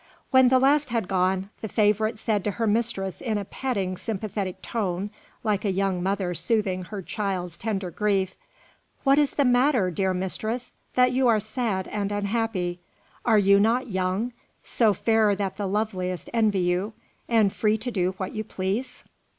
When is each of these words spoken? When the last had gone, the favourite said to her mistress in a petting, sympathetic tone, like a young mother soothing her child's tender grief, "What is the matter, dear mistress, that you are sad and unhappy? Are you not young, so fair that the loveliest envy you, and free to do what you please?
When 0.31 0.47
the 0.47 0.57
last 0.57 0.89
had 0.89 1.07
gone, 1.07 1.51
the 1.61 1.67
favourite 1.67 2.17
said 2.17 2.43
to 2.45 2.51
her 2.57 2.65
mistress 2.65 3.21
in 3.21 3.37
a 3.37 3.45
petting, 3.45 3.95
sympathetic 3.97 4.59
tone, 4.63 5.11
like 5.43 5.63
a 5.63 5.69
young 5.69 6.01
mother 6.01 6.33
soothing 6.33 6.85
her 6.85 7.03
child's 7.03 7.55
tender 7.55 7.91
grief, 7.91 8.35
"What 9.03 9.19
is 9.19 9.35
the 9.35 9.45
matter, 9.45 9.91
dear 9.91 10.11
mistress, 10.15 10.73
that 10.95 11.11
you 11.11 11.27
are 11.27 11.39
sad 11.39 11.87
and 11.87 12.11
unhappy? 12.11 12.79
Are 13.25 13.37
you 13.37 13.59
not 13.59 13.89
young, 13.91 14.33
so 14.63 14.91
fair 14.95 15.35
that 15.35 15.57
the 15.57 15.67
loveliest 15.67 16.31
envy 16.33 16.61
you, 16.61 16.93
and 17.29 17.53
free 17.53 17.77
to 17.77 17.91
do 17.91 18.15
what 18.17 18.31
you 18.31 18.43
please? 18.43 19.03